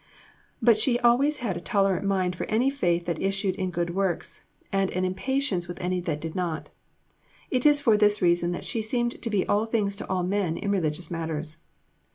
But 0.63 0.79
she 0.79 0.97
always 0.97 1.37
had 1.45 1.55
a 1.55 1.61
tolerant 1.61 2.03
mind 2.07 2.35
for 2.35 2.45
any 2.47 2.71
faith 2.71 3.05
that 3.05 3.21
issued 3.21 3.53
in 3.55 3.69
good 3.69 3.93
works, 3.93 4.43
and 4.73 4.89
an 4.89 5.05
impatience 5.05 5.67
with 5.67 5.79
any 5.79 5.99
that 6.01 6.19
did 6.19 6.33
not. 6.33 6.69
It 7.51 7.67
is 7.67 7.81
for 7.81 7.97
this 7.97 8.19
reason 8.19 8.51
that 8.51 8.65
she 8.65 8.81
seemed 8.81 9.21
to 9.21 9.29
be 9.29 9.45
all 9.45 9.67
things 9.67 9.95
to 9.97 10.09
all 10.09 10.23
men 10.23 10.57
in 10.57 10.71
religious 10.71 11.11
matters. 11.11 11.57